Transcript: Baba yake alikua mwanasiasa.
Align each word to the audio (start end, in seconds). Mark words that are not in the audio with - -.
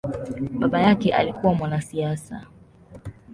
Baba 0.59 0.81
yake 0.81 1.13
alikua 1.15 1.53
mwanasiasa. 1.53 2.47